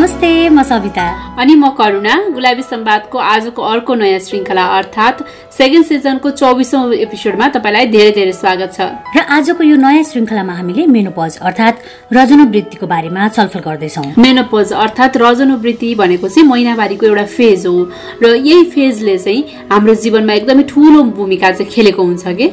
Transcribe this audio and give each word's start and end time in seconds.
नमस्ते 0.00 0.48
म 0.48 0.62
सविता। 0.64 1.04
अनि 1.36 1.54
म 1.60 1.68
करुणा। 1.76 2.14
गुलाबी 2.32 2.62
सम्वादको 2.62 3.18
आजको 3.20 3.62
अर्को 3.62 3.94
नयाँ 4.00 4.18
श्रृङ्खला 4.24 4.64
अर्थात् 4.76 5.20
सेकेन्ड 5.52 5.86
सिजनको 5.86 6.30
चौबिसौँ 6.40 6.92
एपिसोडमा 7.04 7.48
तपाईँलाई 7.52 7.86
धेरै 7.92 8.10
धेरै 8.16 8.32
स्वागत 8.32 8.72
छ। 8.72 8.80
र 9.12 9.20
आजको 9.28 9.62
यो 9.62 9.76
नयाँ 9.76 10.04
श्रृङ्खलामा 10.08 10.52
हामीले 10.56 10.86
मेनोपज 10.88 11.36
अर्थात् 11.44 11.84
रजनवृत्तिको 12.16 12.86
बारेमा 12.88 13.28
छलफल 13.28 13.60
गर्दैछौँ। 13.60 14.06
मेनोपज 14.16 14.72
अर्थात् 14.72 15.20
रजनवृत्ति 15.20 15.94
भनेको 16.00 16.28
चाहिँ 16.32 16.48
महिनावारीको 16.48 17.04
एउटा 17.06 17.26
फेज 17.36 17.66
हो। 17.68 17.76
र 18.24 18.34
यही 18.40 18.64
फेजले 18.72 19.18
चाहिँ 19.20 19.68
हाम्रो 19.68 19.94
जीवनमा 20.00 20.32
एकदमै 20.32 20.64
ठुलो 20.64 21.02
भूमिका 21.12 21.50
चाहिँ 21.60 21.72
खेलेको 21.72 22.02
हुन्छ 22.02 22.24
कि? 22.40 22.48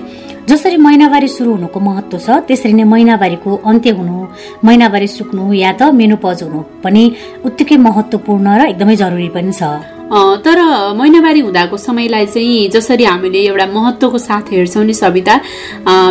जसरी 0.50 0.78
महिनावारी 0.78 1.28
सुरु 1.28 1.52
हुनुको 1.52 1.80
महत्व 1.80 2.18
छ 2.26 2.36
त्यसरी 2.48 2.74
नै 2.74 2.84
महिनावारीको 2.92 3.56
अन्त्य 3.70 3.92
हुनु 3.98 4.16
महिनावारी 4.66 5.08
सुक्नु 5.16 5.44
या 5.54 5.72
त 5.80 5.92
मेनोपज 6.00 6.44
हुनु 6.44 6.62
पनि 6.84 7.04
उत्तिकै 7.48 7.78
महत्वपूर्ण 7.88 8.48
र 8.60 8.72
एकदमै 8.72 8.96
जरुरी 9.04 9.30
पनि 9.36 9.52
छ। 9.60 9.97
तर 10.08 10.60
महिनावारी 10.96 11.40
हुँदाको 11.40 11.78
समयलाई 11.78 12.26
चाहिँ 12.26 12.70
जसरी 12.72 13.04
हामीले 13.04 13.40
एउटा 13.48 13.66
महत्त्वको 13.68 14.18
साथ 14.18 14.52
हेर्छौँ 14.52 14.84
नि 14.86 14.94
सविता 14.94 15.36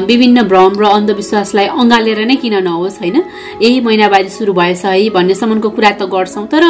विभिन्न 0.04 0.42
भ्रम 0.48 0.76
र 0.80 0.84
अन्धविश्वासलाई 0.86 1.66
अँगालेर 1.66 2.20
नै 2.26 2.36
किन 2.36 2.54
नहोस् 2.64 2.98
होइन? 3.00 3.16
यही 3.62 3.80
महिनावारी 3.80 4.28
सुरु 4.28 4.52
भएछ 4.52 4.84
है 4.84 5.08
भन्नेसम्मको 5.16 5.70
कुरा 5.70 5.90
त 5.96 6.02
गर्छौँ 6.12 6.46
तर 6.52 6.64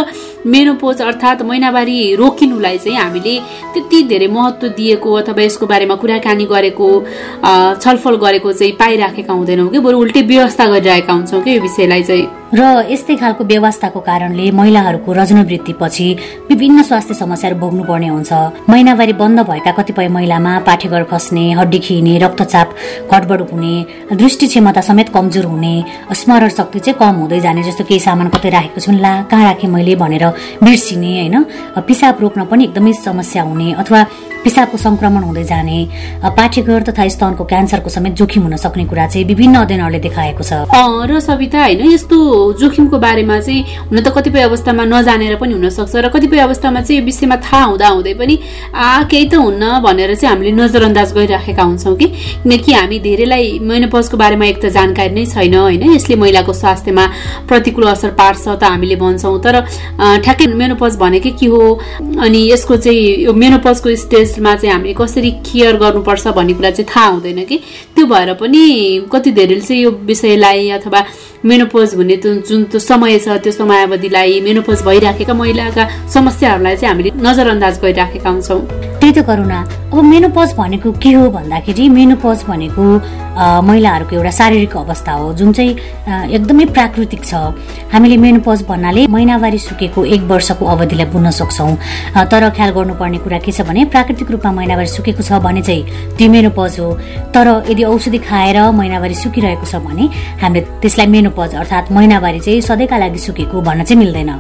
मेनोपोज 0.46 1.02
अर्थात् 1.02 1.42
महिनावारी 1.42 2.14
रोकिनुलाई 2.14 2.78
चाहिँ 2.78 2.98
हामीले 2.98 3.34
त्यति 3.74 4.02
धेरै 4.06 4.28
महत्त्व 4.30 4.68
दिएको 4.78 5.12
अथवा 5.26 5.42
यसको 5.42 5.66
बारेमा 5.66 5.95
कुराकानी 5.98 6.46
गरेको 6.46 6.88
छलफल 7.82 8.16
गरेको 8.22 8.52
चाहिँ 8.52 8.72
पाइराखेका 8.78 9.32
हुँदैनौँ 9.32 9.68
कि 9.74 9.78
बरु 9.82 9.98
उल्टै 9.98 10.22
व्यवस्था 10.22 10.66
गरिरहेका 10.66 11.12
हुन्छौँ 11.12 11.42
कि 11.42 11.51
यो 11.51 11.60
विषयलाई 11.62 12.02
चाहिँ। 12.02 12.35
र 12.54 12.86
यस्तै 12.90 13.14
खालको 13.16 13.44
व्यवस्थाको 13.44 14.00
कारणले 14.00 14.50
महिलाहरूको 14.54 15.12
रजनवृत्तिपछि 15.12 16.06
विभिन्न 16.48 16.82
स्वास्थ्य 16.82 17.14
समस्याहरू 17.14 17.58
भोग्नु 17.58 17.82
पर्ने 17.84 18.08
हुन्छ। 18.08 18.32
महिनावारी 18.70 19.12
बन्द 19.18 19.40
भएका 19.50 19.72
कतिपय 19.78 20.08
महिलामा 20.16 20.52
पाठेघर 20.66 21.02
खस्ने 21.10 21.44
हड्डी 21.58 21.78
खिने 21.78 22.14
रक्तचाप 22.18 22.68
घटबड 23.12 23.40
हुने 23.50 23.74
दृष्टि 24.12 24.46
क्षमता 24.46 24.80
समेत 24.80 25.08
कमजोर 25.14 25.44
हुने 25.44 25.74
स्मरण 26.14 26.48
शक्ति 26.48 26.78
चाहिँ 26.78 26.98
कम 27.00 27.14
हुँदै 27.20 27.40
जाने 27.40 27.62
जस्तो 27.62 27.84
केही 27.84 28.00
सामान 28.00 28.28
कतै 28.30 28.50
राखेको 28.50 28.80
छु 28.80 28.92
ला 28.94 29.12
कहाँ 29.30 29.44
राखेँ 29.44 29.70
मैले 29.70 29.94
भनेर 29.98 30.26
बिर्सिने 30.62 31.12
होइन? 31.18 31.36
पिसाब 31.82 32.18
रोक्न 32.20 32.44
पनि 32.46 32.64
एकदमै 32.64 32.92
समस्या 32.92 33.42
हुने 33.42 33.72
अथवा 33.74 34.00
पिसाबको 34.46 34.78
संक्रमण 34.78 35.22
हुँदै 35.26 35.42
जाने 35.44 35.78
पाठेघर 36.38 36.82
तथा 36.86 37.06
स्तनको 37.10 37.44
क्यान्सरको 37.50 37.90
समेत 37.90 38.14
जोखिम 38.14 38.42
हुन 38.42 38.56
सक्ने 38.56 38.84
कुरा 38.86 39.06
चाहिँ 39.10 39.26
विभिन्न 39.26 39.54
अध्ययनहरूले 39.58 39.98
देखाएको 40.06 40.42
छ। 40.46 40.70
र 41.10 41.18
सविता 41.18 41.62
होइन 41.62 41.82
यस्तो 41.90 42.16
जोखिमको 42.54 42.98
बारेमा 42.98 43.38
चाहिँ 43.42 43.90
हुन 43.90 43.98
त 44.00 44.08
कतिपय 44.14 44.42
अवस्थामा 44.46 44.84
नजानेर 44.86 45.34
पनि 45.42 45.52
हुनसक्छ 45.58 45.94
र 45.98 46.08
कतिपय 46.14 46.38
अवस्थामा 46.46 46.80
चाहिँ 46.86 47.00
यो 47.00 47.04
विषयमा 47.06 47.36
थाहा 47.42 47.62
हुँदा 47.74 47.88
हुँदै 47.88 48.14
पनि 48.14 48.38
आ 48.70 49.02
केही 49.10 49.26
त 49.26 49.34
हुन्न 49.34 49.82
भनेर 49.82 50.14
चाहिँ 50.14 50.30
हामीले 50.30 50.52
नजरअन्दाज 50.62 51.12
गरिराखेका 51.16 51.62
हुन्छौँ 51.62 51.96
कि? 51.98 52.06
किनकि 52.46 52.72
हामी 52.72 52.98
धेरैलाई 53.02 53.58
मेनोपजको 53.66 54.16
बारेमा 54.16 54.46
एक 54.46 54.62
त 54.62 54.70
जानकारी 54.70 55.10
नै 55.10 55.26
छैन 55.26 55.54
होइन? 55.58 55.82
यसले 55.98 56.16
महिलाको 56.22 56.52
स्वास्थ्यमा 56.54 57.04
प्रतिकूल 57.50 57.86
असर 57.90 58.14
पार्छ 58.14 58.46
त 58.46 58.62
हामीले 58.62 58.96
भन्छौँ। 59.02 59.38
तर 59.42 59.54
ठ्याक्कै 60.22 60.46
मेनोपज 60.54 60.96
भनेकै 61.02 61.34
के 61.34 61.46
हो? 61.50 61.62
अनि 62.22 62.40
यसको 62.52 62.76
चाहिँ 62.78 63.26
यो 63.26 63.32
मेनोपजको 63.34 63.94
स्टेज 64.06 64.35
यसमा 64.37 64.54
चाहिँ 64.54 64.72
हामीले 64.72 64.94
कसरी 64.94 65.31
केयर 65.48 65.76
गर्नुपर्छ 65.76 66.28
भन्ने 66.37 66.54
कुरा 66.54 66.70
चाहिँ 66.70 66.88
थाहा 66.92 67.06
हुँदैन 67.09 67.44
कि। 67.44 67.56
त्यो 67.97 68.06
भएर 68.06 68.32
पनि 68.37 69.09
कति 69.12 69.31
धेरैले 69.32 69.60
चाहिँ 69.60 69.82
यो 69.82 69.91
विषयलाई 70.04 70.69
अथवा 70.76 71.00
मेनोपोज 71.44 71.94
भन्ने 71.97 72.16
जुन 72.16 72.64
त्यो 72.69 72.81
समय 72.81 73.19
छ 73.19 73.41
त्यो 73.41 73.53
समयावधिलाई 73.53 74.41
मेनोपोज 74.41 74.82
भइराखेका 74.84 75.34
महिलाका 75.34 75.88
समस्याहरूलाई 76.12 76.76
चाहिँ 76.76 76.92
हामीले 76.92 77.10
नजरअन्दाज 77.16 77.80
गरिराखेका 77.80 78.30
हुन्छौँ। 78.30 78.95
त्यही 79.00 79.12
त 79.12 79.24
करुणा 79.26 79.58
अब 79.92 80.02
मेनोपज 80.02 80.52
भनेको 80.56 80.90
के 81.02 81.12
हो 81.12 81.28
भन्दाखेरि 81.30 81.88
मेनोपज 81.88 82.44
भनेको 82.48 82.84
महिलाहरूको 83.68 84.16
एउटा 84.16 84.30
शारीरिक 84.30 84.76
अवस्था 84.76 85.12
हो 85.12 85.32
जुन 85.38 85.52
चाहिँ 85.52 85.72
एकदमै 86.36 86.64
प्राकृतिक 86.76 87.24
छ। 87.24 87.34
हामीले 87.92 88.16
मेनोपज 88.16 88.62
भन्नाले 88.68 89.06
महिनावारी 89.06 89.58
सुकेको 89.58 90.04
एक 90.04 90.22
वर्षको 90.32 90.64
अवधिलाई 90.66 91.06
बुझ्न 91.12 91.30
सक्छौँ। 91.30 91.74
तर 92.32 92.48
ख्याल 92.56 92.70
गर्नुपर्ने 92.76 93.18
कुरा 93.24 93.38
के 93.44 93.52
छ 93.52 93.60
भने 93.68 93.84
प्राकृतिक 93.94 94.30
रूपमा 94.30 94.52
महिनावारी 94.52 94.88
सुकेको 94.88 95.22
छ 95.22 95.40
भने 95.44 95.62
चाहिँ 95.62 96.16
त्यो 96.16 96.30
मेनोपज 96.32 96.80
हो। 96.80 96.88
तर 97.34 97.46
यदि 97.70 97.82
औषधि 97.84 98.18
खाएर 98.28 98.58
महिनावारी 98.72 99.14
सुकिरहेको 99.14 99.66
छ 99.66 99.84
भने 99.86 100.04
हामीले 100.42 100.60
त्यसलाई 100.82 101.06
मेनोपज 101.06 101.54
अर्थात् 101.62 101.92
महिनावारी 101.92 102.40
चाहिँ 102.40 102.60
सधैँका 102.68 102.98
लागि 102.98 103.18
सुकेको 103.28 103.60
भन्न 103.60 103.84
चाहिँ 103.84 103.98
मिल्दैन। 104.04 104.32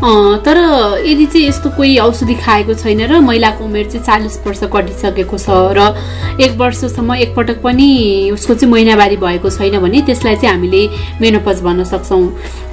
तर 0.00 0.56
यदि 1.04 1.26
चाहिँ 1.26 1.46
यस्तो 1.48 1.70
कोही 1.76 1.96
औषधि 1.98 2.34
खाएको 2.34 2.74
छैन 2.74 3.00
र 3.04 3.20
महिलाको 3.20 3.64
उमेर 3.64 3.86
चाहिँ 3.90 4.04
चालिस 4.06 4.38
वर्ष 4.46 4.60
कटिसकेको 4.72 5.38
छ 5.38 5.76
र 5.76 5.92
एक 6.40 6.56
वर्षसम्म 6.56 7.14
एकपटक 7.14 7.60
पनि 7.60 8.30
उसको 8.32 8.54
चाहिँ 8.54 8.72
महिनावारी 8.72 9.16
भएको 9.16 9.50
छैन 9.50 9.78
भने 9.80 10.00
त्यसलाई 10.08 10.36
चाहिँ 10.36 10.54
हामीले 10.56 10.82
मेनोपज 11.20 11.60
भन्न 11.60 11.84
सक्छौँ। 11.84 12.24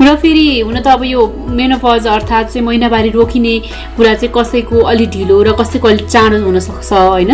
र 0.01 0.15
फेरि 0.15 0.59
हुन 0.61 0.79
त 0.79 0.87
अब 0.87 1.03
यो 1.03 1.21
मेनोपज 1.51 2.07
अर्थात् 2.07 2.47
चाहिँ 2.53 2.65
महिनावारी 2.65 3.09
रोकिने 3.11 3.59
कुरा 3.97 4.13
चाहिँ 4.13 4.31
कसैको 4.31 4.77
अलि 4.87 5.05
ढिलो 5.11 5.41
र 5.43 5.51
कसैको 5.59 5.87
अलिक 5.87 6.07
चाँडो 6.07 6.43
हुनसक्छ 6.47 6.91
होइन? 6.93 7.31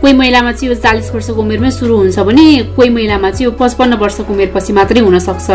कोही 0.00 0.12
महिलामा 0.12 0.52
चाहिँ 0.52 0.68
यो 0.68 0.80
चालिस 0.80 1.10
वर्षको 1.14 1.40
उमेरमै 1.40 1.70
सुरु 1.70 1.96
हुन्छ 1.96 2.18
भने 2.28 2.76
कोही 2.76 2.88
महिलामा 2.88 3.30
चाहिँ 3.30 3.44
यो 3.44 3.56
पचपन्न 3.56 3.94
वर्षको 4.04 4.32
उमेरपछि 4.32 4.72
मात्रै 4.72 5.00
हुनसक्छ 5.00 5.48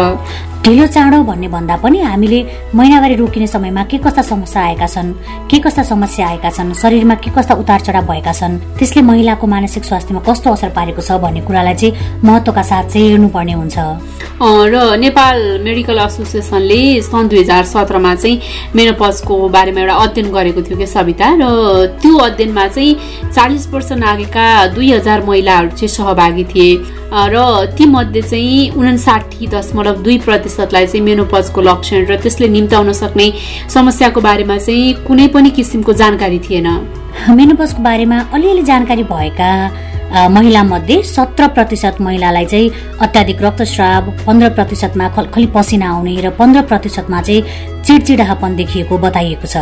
ढिलो 0.65 0.85
चाँडो 0.87 1.21
भन्ने 1.29 1.47
भन्दा 1.53 1.75
पनि 1.77 2.01
हामीले 2.01 2.39
महिनावारी 2.75 3.15
रोकिने 3.15 3.47
समयमा 3.47 3.74
के 3.83 3.97
कस्ता 3.97 4.21
समस्या 4.21 4.61
आएका 4.63 4.87
छन् 4.87 5.13
के 5.51 5.59
कस्ता 5.59 5.83
समस्या 5.83 6.27
आएका 6.27 6.49
छन् 6.49 6.73
शरीरमा 6.73 7.15
के 7.15 7.31
कस्ता 7.35 7.53
उतार 7.55 7.79
चढाव 7.81 8.05
भएका 8.07 8.33
छन् 8.33 8.57
त्यसले 8.79 9.01
महिलाको 9.01 9.47
मानसिक 9.47 9.83
स्वास्थ्यमा 9.83 10.21
कस्तो 10.27 10.51
असर 10.53 10.69
पारेको 10.75 11.01
छ 11.01 11.11
भन्ने 11.19 11.41
कुरालाई 11.41 11.75
चाहिँ 11.75 12.23
महत्वका 12.23 12.61
साथ 12.61 12.89
चाहिँ 12.89 13.09
हेर्नुपर्ने 13.09 13.53
हुन्छ। 13.53 13.77
र 14.39 14.97
नेपाल 14.99 15.37
मेडिकल 15.63 15.99
एसोसिएसनले 15.99 16.81
सन् 17.01 17.29
दुई 17.29 17.39
हजार 17.39 17.63
सत्रमा 17.65 18.15
चाहिँ 18.15 18.41
मेनोपजको 18.75 19.35
बारेमा 19.49 19.81
एउटा 19.81 19.95
अध्ययन 19.95 20.31
गरेको 20.31 20.61
थियो 20.61 20.77
कि 20.77 20.87
सविता 20.87 21.29
र 21.39 21.43
त्यो 22.01 22.17
अध्ययनमा 22.17 22.67
चाहिँ 22.67 23.31
चालिस 23.31 23.67
वर्ष 23.71 23.91
नागेका 23.91 24.45
दुई 24.75 24.91
हजार 24.91 25.25
महिलाहरू 25.25 25.69
चाहिँ 25.69 25.87
सहभागी 25.87 26.43
थिए। 26.51 27.04
र 27.15 27.65
तीमध्ये 27.77 28.21
चाहिँ 28.21 28.69
उनासाठी 28.75 29.47
दशमलव 29.47 30.01
दुई 30.03 30.17
प्रतिशतलाई 30.25 30.85
चाहिँ 30.87 31.01
मेनोपजको 31.05 31.61
लक्षण 31.61 32.05
र 32.05 32.15
त्यसले 32.19 32.47
निम्ताउन 32.47 32.91
सक्ने 32.91 33.31
समस्याको 33.71 34.21
बारेमा 34.21 34.57
चाहिँ 34.57 34.93
कुनै 35.07 35.27
पनि 35.31 35.49
किसिमको 35.55 35.93
जानकारी 35.93 36.39
थिएन। 36.39 36.67
मेनोपजको 37.31 37.83
बारेमा 37.83 38.19
अलिअलि 38.35 38.63
जानकारी 38.63 39.03
भएका 39.07 39.51
महिला 40.13 40.63
मध्ये 40.63 41.01
सत्र 41.03 41.47
प्रतिशत 41.47 42.01
महिलालाई 42.01 42.45
चाहिँ 42.45 42.69
अत्याधिक 43.01 43.41
रक्तस्राव 43.43 44.09
पन्ध्र 44.25 44.49
प्रतिशतमा 44.49 45.07
खलखली 45.15 45.45
पसिना 45.55 45.89
आउने 45.89 46.15
र 46.21 46.29
पन्ध्र 46.39 46.61
प्रतिशतमा 46.61 47.21
चाहिँ 47.21 47.43
चिडचिडापन 47.85 48.55
देखिएको 48.55 48.97
बताइएको 48.97 49.47
छ। 49.47 49.57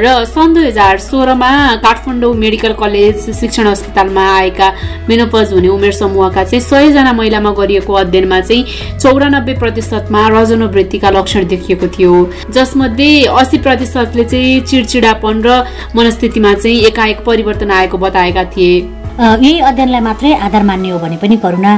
र 0.00 0.24
सन् 0.24 0.54
दुई 0.54 0.66
हजार 0.66 0.98
सोह्रमा 0.98 1.50
काठमाडौँ 1.84 2.32
मेडिकल 2.34 2.72
कलेज 2.72 3.28
शिक्षण 3.40 3.66
अस्पतालमा 3.68 4.24
आएका 4.36 4.68
मेनोपज 5.08 5.52
हुने 5.52 5.68
उमेर 5.68 5.92
समूहका 5.92 6.44
चाहिँ 6.44 6.60
सयजना 6.60 7.12
महिलामा 7.12 7.50
गरिएको 7.52 7.92
अध्ययनमा 7.92 8.40
चाहिँ 8.40 8.98
चौरानब्बे 8.98 9.54
प्रतिशतमा 9.58 10.28
रजनोवृत्तिका 10.32 11.10
लक्षण 11.10 11.46
देखिएको 11.48 11.86
थियो। 11.98 12.14
जसमध्ये 12.50 13.10
अस्सी 13.26 13.58
प्रतिशतले 13.58 14.24
चाहिँ 14.24 14.60
चिडचिडापन 14.60 15.42
र 15.46 15.62
मनस्थितिमा 15.96 16.54
चाहिँ 16.54 16.80
एकाएक 16.88 17.24
परिवर्तन 17.26 17.70
आएको 17.70 17.98
बताएका 17.98 18.44
थिए। 18.56 18.80
यही 19.20 19.58
अध्ययनलाई 19.60 20.00
मात्रै 20.00 20.32
आधार 20.40 20.62
मान्ने 20.64 20.90
हो 20.90 20.98
भने 20.98 21.16
पनि 21.20 21.36
करुणा 21.36 21.72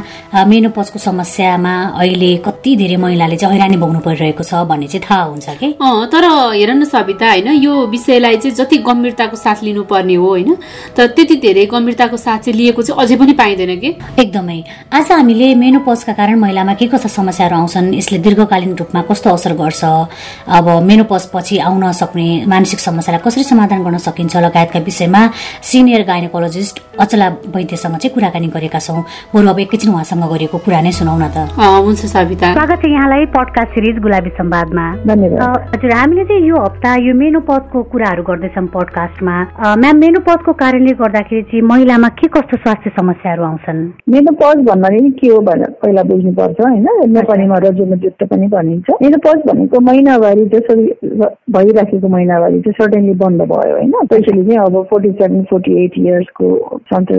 मेनोपजको 0.46 0.98
समस्यामा 0.98 1.72
अहिले 1.98 2.30
कति 2.46 2.74
धेरै 2.78 2.96
महिलाले 2.96 3.36
चाहिँ 3.36 3.54
हैरानी 3.54 3.76
भोग्नु 3.76 4.00
परिरहेको 4.06 4.44
छ 4.44 4.62
भन्ने 4.70 4.86
चाहिँ 4.86 5.02
थाहा 5.02 5.22
हुन्छ 5.34 5.48
कि? 5.58 5.68
तर 6.14 6.24
हेर 6.54 6.70
न 6.70 6.84
सविता 6.86 7.26
होइन 7.30 7.48
यो 7.58 7.72
विषयलाई 7.90 8.36
चाहिँ 8.38 8.54
जति 8.54 8.78
गम्भीरताको 8.86 9.36
साथ 9.36 9.62
लिनुपर्ने 9.66 10.14
हो 10.14 10.28
होइन 10.28 10.56
तर 10.96 11.06
त्यति 11.16 11.36
धेरै 11.42 11.66
गम्भीरताको 11.74 12.16
साथ 12.16 12.38
चाहिँ 12.46 12.56
लिएको 12.58 12.82
चाहिँ 12.82 13.02
अझै 13.02 13.16
पनि 13.18 13.32
पाइँदैन 13.42 13.72
कि? 13.82 13.90
एकदमै। 14.22 14.58
आज 14.94 15.12
हामीले 15.12 15.54
मेनोपजका 15.58 16.12
कारण 16.14 16.38
महिलामा 16.38 16.74
के 16.78 16.86
कस्ता 16.86 17.08
समस्याहरू 17.18 17.56
आउँछन् 17.56 17.94
यसले 17.94 18.18
दीर्घकालीन 18.24 18.74
रूपमा 18.78 19.02
कस्तो 19.10 19.34
असर 19.34 19.52
गर्छ 19.58 19.82
अब 19.84 20.66
मेनोपज 20.86 21.26
पछि 21.34 21.58
आउन 21.66 21.90
सक्ने 22.00 22.28
मानसिक 22.46 22.80
समस्यालाई 22.80 23.22
कसरी 23.26 23.44
समाधान 23.50 23.82
गर्न 23.82 23.98
सकिन्छ 24.06 24.36
लगायतका 24.46 24.80
विषयमा 24.86 25.22
सिनियर 25.72 26.02
गाइनोकोलोजिस्ट 26.06 26.82
अचला 27.02 27.23
शीतला 27.24 27.52
वैद्यसँग 27.54 27.96
चाहिँ 27.96 28.14
कुराकानी 28.14 28.48
गरेका 28.48 28.78
छौँ। 28.78 29.02
बरु 29.34 29.48
अब 29.48 29.58
एकैछिन 29.58 29.92
उहाँसँग 29.92 30.24
गरेको 30.32 30.58
कुरा 30.64 30.80
नै 30.80 30.92
सुनाउ 30.92 31.18
न 31.18 31.28
त 31.32 31.48
हुन्छ 31.56 32.04
सविता। 32.12 32.52
स्वागत 32.52 32.78
छ 32.82 32.86
यहाँलाई 32.86 33.26
पडकास्ट 33.32 33.70
सिरिज 33.74 33.98
गुलाबी 34.04 34.30
संवादमा 34.38 34.86
हजुर 35.08 35.92
हामीले 35.92 36.24
चाहिँ 36.24 36.48
यो 36.48 36.56
हप्ता 36.56 36.90
यो 37.00 37.14
मेनोपदको 37.14 37.82
कुराहरू 37.92 38.22
गर्दैछौँ 38.28 38.66
पडकास्टमा 38.74 39.36
म्याम 39.80 39.96
मेनोपदको 40.04 40.52
कारणले 40.52 40.92
गर्दाखेरि 41.00 41.42
चाहिँ 41.42 41.62
महिलामा 41.64 42.08
के 42.20 42.28
कस्तो 42.28 42.56
स्वास्थ्य 42.56 42.90
समस्याहरू 42.98 43.42
आउँछन्? 43.44 43.80
मेनोपज 44.12 44.56
भन्नाले 44.68 45.10
के 45.20 45.28
हो 45.32 45.40
भनेर 45.48 45.70
पहिला 45.82 46.02
बुझ्नुपर्छ 46.10 46.60
होइन? 46.60 46.86
नेपालीमा 47.14 47.56
रजुमजुक्त 47.64 48.22
पनि 48.30 48.46
भनिन्छ। 48.54 48.86
मेनोपज 49.02 49.38
भनेको 49.48 49.80
महिनावारी 49.80 50.44
जसरी 50.54 50.84
भइराखेको 51.54 52.08
महिनावारी 52.08 52.60
चाहिँ 52.60 52.76
सडनली 52.80 53.14
बन्द 53.22 53.42
भयो 53.52 53.72
होइन? 53.76 53.92
स्पेसली 54.04 54.42
चाहिँ 54.44 54.60
अब 54.66 54.82
फोर्टी 54.90 55.10
सेभेन 55.20 55.42
फोर्टी 55.50 55.84
एट 55.84 55.98
इयर्सको 55.98 56.46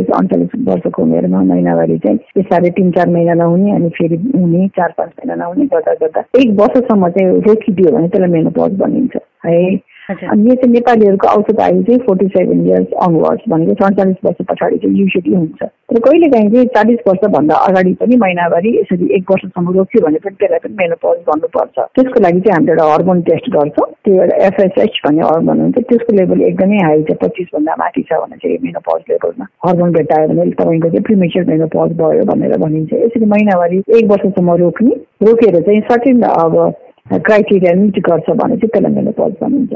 सन्तालिस 0.04 0.50
अडचालिस 0.50 0.68
वर्षको 0.68 1.02
उमेरमा 1.02 1.44
महिनावारी 1.44 1.98
चाहिँ 1.98 2.18
बिस्तारै 2.18 2.70
तिन 2.70 2.92
चार 2.92 3.10
महिना 3.10 3.34
नहुने 3.34 3.72
अनि 3.72 3.90
फेरि 3.90 4.16
हुने 4.36 4.68
चार 4.68 4.94
पाँच 4.98 5.10
महिना 5.10 5.36
नहुने 5.36 5.66
गर्दा 5.66 5.94
गर्दा 5.94 6.24
एक 6.40 6.50
वर्षसम्म 6.50 7.10
चाहिँ 7.10 7.42
रोकिदियो 7.42 7.92
भने 7.92 8.08
त्यसलाई 8.08 8.32
मेनोपज 8.32 8.78
भनिन्छ। 8.80 9.18
है 9.46 9.76
अनि 10.10 10.50
यो 10.50 10.56
चाहिँ 10.56 10.74
नेपालीहरूको 10.74 11.28
औसत 11.28 11.60
आयु 11.62 11.82
चाहिँ 11.84 12.00
फोर्टी 12.06 12.28
सेभेन 12.34 12.66
इयर्स 12.68 12.92
अनवर्ड्स 13.04 13.44
भनेको 13.50 13.74
सडचालिस 13.80 14.18
वर्ष 14.26 14.46
पछाडि 14.50 14.78
चाहिँ 14.78 15.00
युजली 15.00 15.34
हुन्छ। 15.36 15.64
तर 15.64 16.00
कहिले 16.00 16.28
काहीँ 16.30 16.50
चाहिँ 16.50 16.68
चालिस 16.76 17.00
वर्षभन्दा 17.08 17.56
अगाडि 17.68 17.94
पनि 18.02 18.18
महिनाभरि 18.24 18.76
यसरी 18.78 19.10
एक 19.18 19.32
वर्षसम्म 19.32 19.74
रोक्यो 19.78 20.06
भने 20.06 20.20
पनि 20.26 20.36
त्यसलाई 20.40 20.60
पनि 20.66 20.76
मेनोपज 20.82 21.18
गर्नुपर्छ 21.30 21.78
त्यसको 21.96 22.22
लागि 22.26 22.40
चाहिँ 22.46 22.56
हामीले 22.56 22.72
एउटा 22.74 22.94
हर्मोन 22.94 23.22
टेस्ट 23.30 23.50
गर्छौँ। 23.56 23.88
त्यो 24.06 24.22
एउटा 24.22 24.38
एफएसएच 24.48 25.02
भन्ने 25.06 25.26
हर्मोन 25.26 25.62
हुन्छ। 25.62 25.78
त्यसको 25.90 26.16
लेभल 26.20 26.42
एकदमै 26.50 26.80
हाई 26.86 27.04
छ 27.10 27.18
पच्चिसभन्दा 27.26 27.76
माथि 27.82 28.06
छ 28.12 28.22
भने 28.22 28.38
चाहिँ 28.46 28.58
मेनोपज 28.64 29.02
लेभलमा 29.10 29.46
हर्मोन 29.68 29.92
भेटायो 29.98 30.28
भने 30.30 30.50
तपाईँको 30.62 30.90
चाहिँ 30.90 31.04
प्रिमेचर 31.10 31.52
मेनोपज 31.52 31.98
भयो 32.02 32.26
भनेर 32.32 32.58
भनिन्छ। 32.66 32.94
यसरी 33.06 33.26
महिनाभरि 33.36 33.84
एक 33.98 34.12
वर्षसम्म 34.12 34.56
रोक्ने। 34.64 34.96
रोकेर 35.26 35.62
चाहिँ 35.62 35.82
सर्टिन 35.92 36.22
अब 36.22 36.58
क्राइटेरिया 37.06 37.74
मिट 37.80 37.98
गर्छ 38.06 38.30
भने 38.38 38.56
चाहिँ 38.58 38.70
त्यसलाई 38.74 38.94
मेनोपज 38.94 39.34
भनिन्छ। 39.42 39.74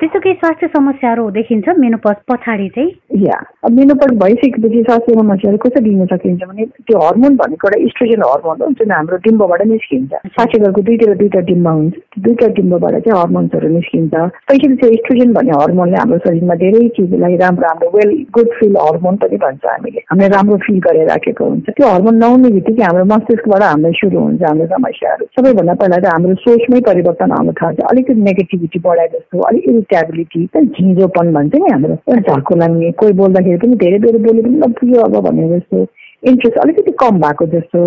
त्यस्तो 0.00 0.18
केही 0.24 0.34
स्वास्थ्य 0.34 0.66
समस्याहरू 0.76 1.30
देखिन्छ 1.30 1.68
मेनोपज 1.78 2.16
पछाडि 2.28 2.68
चाहिँ? 2.76 2.90
या। 3.24 3.38
अब 3.64 3.72
मेनोपज 3.78 4.14
भइसकेपछि 4.22 4.82
स्वास्थ्य 4.88 5.14
समस्याहरू 5.14 5.58
कसरी 5.64 5.82
दिन 5.88 6.06
सकिन्छ 6.12 6.42
भने 6.48 6.64
त्यो 6.88 6.98
हर्मोन 7.06 7.36
भनेको 7.36 7.68
एउटा 7.68 7.80
इस्ट्रोजन 7.86 8.22
हर्मोन 8.28 8.56
हो 8.62 8.68
जुन 8.80 8.92
हाम्रो 8.92 9.16
डिम्बबाट 9.28 9.62
निस्किन्छ। 9.68 10.12
साक्षीघरको 10.38 10.82
दुईतिर 10.88 11.14
दुईवटा 11.20 11.40
डिम्ब 11.52 11.68
हुन्छ। 11.68 11.94
त्यो 11.94 12.22
दुईवटा 12.24 12.48
डिम्बबाट 12.56 12.94
चाहिँ 13.04 13.20
हर्मोन्सहरू 13.20 13.68
निस्किन्छ। 13.76 14.14
स्पेसली 14.14 14.76
चाहिँ 14.80 14.94
इस्ट्रोजन 14.94 15.32
भन्ने 15.36 15.52
हर्मोनले 15.60 15.96
हाम्रो 16.00 16.18
शरीरमा 16.24 16.54
धेरै 16.64 16.88
चिजलाई 16.96 17.36
राम्रो 17.44 17.66
राम्रो 17.68 17.88
वेल 17.98 18.10
गुड 18.38 18.48
फिल 18.56 18.76
हर्मोन 18.88 19.16
पनि 19.20 19.36
भन्छ 19.44 19.64
हामीले। 19.68 20.00
हामीले 20.08 20.28
राम्रो 20.36 20.56
फिल 20.64 20.80
गरेर 20.88 21.06
राखेको 21.12 21.44
हुन्छ। 21.44 21.66
त्यो 21.76 21.92
हर्मोन 21.92 22.16
नहुने 22.24 22.48
बित्तिकै 22.56 22.82
हाम्रो 22.88 23.04
मस्तिष्कबाट 23.14 23.62
हामीलाई 23.68 23.92
सुरु 24.00 24.18
हुन्छ 24.18 24.42
हाम्रो 24.48 24.66
समस्याहरू। 24.74 25.24
सबैभन्दा 25.36 25.74
पहिला 25.84 25.98
त 25.98 26.12
हाम्रो 26.14 26.36
सोचमै 26.38 26.80
परिवर्तन 26.86 27.32
आउनु 27.32 27.52
थाल्छ। 27.60 27.80
अलिकति 27.90 28.20
नेगेटिभिटी 28.20 28.78
बढाए 28.84 29.08
जस्तो 29.12 29.40
अलिक 29.48 29.68
इरिटेबिलिटी 29.68 30.44
झिँझोपन 30.64 31.32
भन्छ 31.34 31.54
नि 31.54 31.70
हाम्रो। 31.72 31.96
झर्को 32.16 32.56
लाग्ने 32.56 32.90
कोही 33.00 33.12
बोल्दाखेरि 33.20 33.58
पनि 33.62 33.76
धेरै 33.82 33.98
धेरै 34.04 34.18
बोले 34.26 34.42
पनि 34.42 34.72
पुग्यो 34.80 35.02
अब 35.04 35.16
भने 35.28 35.48
जस्तो 35.54 35.86
इन्ट्रेस्ट 36.28 36.58
अलिकति 36.58 36.92
कम 37.02 37.20
भएको 37.20 37.46
जस्तो। 37.54 37.80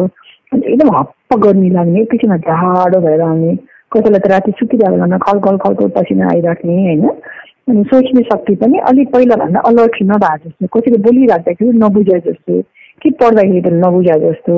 एकदम 0.51 0.95
हप्प 0.95 1.37
गर्मी 1.43 1.69
लाग्ने 1.69 2.01
एकैछिनमा 2.01 2.37
झाडो 2.37 2.99
भएर 3.01 3.21
आउने। 3.21 3.55
कसैलाई 3.91 4.19
त 4.19 4.31
राति 4.31 4.51
सुतिरहेको 4.59 4.91
बेलामा 4.91 5.17
खलखल 5.27 5.57
खलको 5.63 5.87
पसिना 5.95 6.27
आइराख्ने 6.31 6.75
होइन? 6.81 7.07
अनि 7.69 7.83
सोच्ने 7.89 8.21
शक्ति 8.23 8.55
पनि 8.61 8.77
अलिक 8.89 9.11
पहिलाभन्दा 9.13 9.59
अलर्ट 9.69 9.95
नभए 10.11 10.37
जस्तो 10.45 10.67
कसैले 10.75 10.97
बोलिराख्दाखेरि 11.07 11.77
नबुझे 11.77 12.19
जस्तो 12.27 12.61
के 13.01 13.09
पढ्दाखेरि 13.19 13.61
पनि 13.61 13.77
नबुझे 13.83 14.17
जस्तो। 14.23 14.55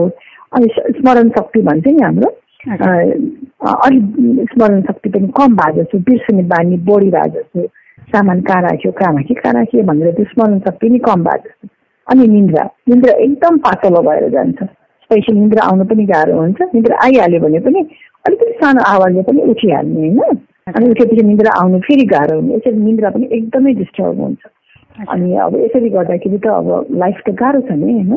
अनि 0.56 0.68
स्मरण 0.98 1.30
शक्ति 1.38 1.62
भन्छ 1.68 1.86
नि 1.88 2.02
हाम्रो। 2.04 2.30
अलिक 2.64 4.50
स्मरण 4.52 4.82
शक्ति 4.82 5.10
पनि 5.10 5.28
कम 5.38 5.56
भए 5.56 5.72
जस्तो 5.74 5.98
बिर्सने 6.02 6.44
बानी 6.48 6.78
बढी 6.84 7.10
भए 7.12 7.30
जस्तो 7.30 7.68
सामान 8.10 8.42
कहाँ 8.42 8.62
राख्यो 8.62 8.92
कहाँ 8.92 9.14
राख्यो 9.14 9.36
कहाँ 9.36 9.54
राख्यो 9.54 9.84
भनेर 9.84 10.12
त्यो 10.14 10.26
स्मरण 10.26 10.60
शक्ति 10.60 10.90
पनि 10.90 11.00
कम 11.00 11.24
भए 11.24 11.38
जस्तो 11.40 11.68
अनि 12.08 12.28
निन्द्रा 12.28 12.64
निन्द्रा 12.90 13.14
एकदम 13.18 13.58
पातलो 13.58 14.02
भएर 14.02 14.30
जान्छ 14.30 14.64
स्पेसल 14.64 15.36
निन्द्रा 15.36 15.66
आउनु 15.66 15.86
पनि 15.86 16.06
गाह्रो 16.06 16.38
हुन्छ 16.38 16.62
निन्द्रा 16.74 16.98
आइहाल्यो 17.04 17.40
भने 17.40 17.60
पनि 17.60 17.82
अलिकति 18.26 18.52
सानो 18.54 18.84
आवाजले 18.86 19.22
पनि 19.22 19.42
उठिहाल्ने 19.52 20.08
होइन 20.10 20.38
अनि 20.68 20.90
उठेपछि 20.90 21.24
निन्द्रा 21.24 21.52
आउनु 21.62 21.80
फेरि 21.80 22.06
गाह्रो 22.06 22.40
हुने 22.40 22.56
यसरी 22.56 22.78
निन्द्रा 22.78 23.10
पनि 23.10 23.28
एकदमै 23.32 23.74
डिस्टर्ब 23.74 24.22
हुन्छ 24.22 25.08
अनि 25.10 25.36
अब 25.38 25.56
यसरी 25.58 25.90
गर्दाखेरि 25.90 26.38
त 26.38 26.56
अब 26.56 26.98
लाइफ 26.98 27.22
त 27.28 27.36
गाह्रो 27.36 27.62
छ 27.62 27.78
नि 27.78 27.94
होइन 27.94 28.16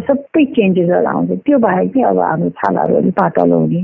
सबै 0.00 0.44
चेन्जेसहरू 0.56 1.06
आउँछ। 1.06 1.30
त्यो 1.46 1.58
बाहेक 1.58 1.88
चाहिँ 1.92 2.06
अब 2.08 2.18
हाम्रो 2.18 2.48
छालाहरू 2.60 2.96
अलिक 2.96 3.14
पातलो 3.14 3.58
हुने 3.58 3.82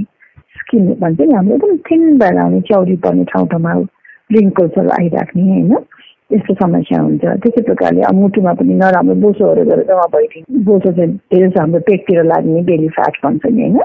स्किन 0.59 0.85
भन्छ 1.01 1.21
नि 1.21 1.33
हाम्रो 1.33 1.55
एकदम 1.55 1.77
थिन 1.89 2.19
भएर 2.19 2.39
आउने 2.39 2.61
च्याउरी 2.69 2.97
पर्ने 3.05 3.25
ठाउँ 3.25 3.47
ठाउँमा 3.49 3.73
रिङ्कल्सहरू 4.33 4.91
आइराख्ने 5.01 5.43
होइन? 5.43 5.77
यस्तो 6.33 6.55
समस्या 6.55 7.01
हुन्छ। 7.01 7.25
त्यस्तै 7.25 7.63
प्रकारले 7.63 8.01
अब 8.09 8.15
मुटुमा 8.15 8.53
पनि 8.53 8.75
नराम्रो 8.75 9.15
बोसोहरू 9.25 9.65
गरेर 9.65 9.85
जम्मा 9.89 10.07
भइदिने। 10.13 10.65
बोसो 10.65 10.93
चाहिँ 10.93 11.13
धेरै 11.33 11.49
हाम्रो 11.59 11.81
पेटतिर 11.89 12.23
लाग्ने 12.25 12.63
बेली 12.69 12.89
फ्याट 12.97 13.15
भन्छ 13.25 13.47
नि 13.47 13.63
होइन? 13.63 13.79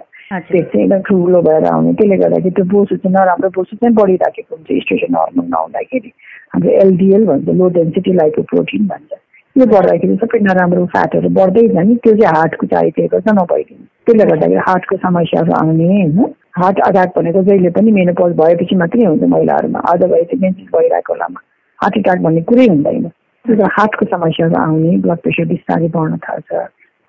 पेट 0.51 0.65
चाहिँ 0.71 0.85
एकदम 0.85 1.01
ठुलो 1.07 1.41
भएर 1.41 1.65
आउने। 1.71 1.93
त्यसले 1.93 2.17
गर्दाखेरि 2.17 2.55
त्यो 2.55 2.65
बोसो 2.65 2.95
चाहिँ 2.95 3.15
नराम्रो 3.15 3.49
बोसो 3.55 3.75
चाहिँ 3.75 3.95
बढिराखेको 3.95 4.55
हुन्छ। 4.55 4.83
स्टेसन 4.83 5.15
हर्मोन 5.15 5.47
नहुँदाखेरि। 5.47 6.11
हाम्रो 6.53 6.71
एलडिएल 6.83 7.25
भन्छ 7.25 7.47
लो 7.59 7.69
डेन्सिटी 7.79 8.13
लाइको 8.13 8.41
प्रोटिन 8.51 8.87
भन्छ। 8.87 9.22
यो 9.55 9.65
गर्दाखेरि 9.71 10.15
सबै 10.21 10.39
नराम्रो 10.43 10.85
फ्याटहरू 10.93 11.29
बढ्दै 11.33 11.63
जाने। 11.73 11.95
त्यो 12.03 12.13
चाहिँ 12.19 12.35
हार्टको 12.37 12.65
चाहिएको 12.67 13.19
छ 13.19 13.33
नभइदिनु 13.39 13.83
त्यसले 14.05 14.25
गर्दाखेरि 14.29 14.61
हार्टको 14.67 14.95
समस्याहरू 15.03 15.51
आउने 15.57 15.87
होइन? 15.89 16.23
हार्ट 16.59 16.79
अट्याक 16.87 17.09
भनेको 17.17 17.41
जहिले 17.49 17.69
पनि 17.75 17.91
मेनोपज 17.97 18.31
भएपछि 18.39 18.75
मात्रै 18.81 19.05
हुन्छ 19.05 19.23
महिलाहरूमा। 19.33 19.79
अदरवाइज 19.91 20.33
मेन्सिस 20.43 20.67
भइरहेको 20.75 21.13
बेलामा 21.13 21.39
हार्ट 21.79 21.97
एट्याक 21.97 22.19
भन्ने 22.25 22.41
कुरै 22.49 22.65
हुँदैन। 22.73 23.05
त्यो 23.45 23.67
हार्टको 23.77 24.05
समस्याहरू 24.15 24.55
आउने 24.63 24.97
ब्लड 25.05 25.19
प्रेसर 25.23 25.45
बिस्तारै 25.53 25.87
बढ्न 25.97 26.17
थाल्छ। 26.25 26.49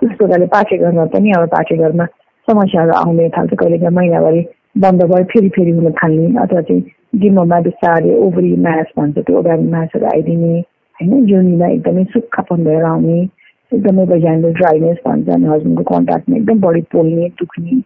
त्यस 0.00 0.12
प्रकारले 0.20 0.46
पाठे 0.56 0.78
पनि 1.16 1.32
अब 1.38 1.48
पाठे 1.56 1.76
समस्याहरू 2.48 2.92
आउने 3.00 3.28
थाल्छ। 3.38 3.54
कहिले 3.54 3.90
महिनाभरि 4.00 4.44
बन्द 4.84 5.02
भयो 5.10 5.24
फेरि 5.32 5.48
फेरि 5.56 5.72
हुन 5.72 5.90
थाल्ने 6.02 6.28
अथवा 6.44 6.60
चाहिँ 6.68 6.82
डिमोमा 7.24 7.60
बिस्तारै 7.66 8.14
ओभरी 8.28 8.54
म्यास 8.68 8.88
भन्छ 8.98 9.18
त्यो 9.18 9.38
ओभरी 9.38 9.68
म्यासहरू 9.74 10.06
आइदिने। 10.12 10.54
होइन 10.98 11.26
जोनीमा 11.26 11.68
एकदमै 11.68 12.04
सुक्खापन 12.10 12.64
भएर 12.64 12.84
आउने 12.86 13.20
एकदमै 13.72 14.04
बजाइन्डो 14.06 14.50
ड्राइनेस 14.54 14.98
भन्छ 15.04 15.28
अनि 15.30 15.46
हस्बेन्डको 15.46 15.84
कन्ट्याक्टमा 15.86 16.36
एकदम 16.36 16.60
बढी 16.60 16.82
पोल्ने 16.90 17.28
दुख्ने 17.38 17.78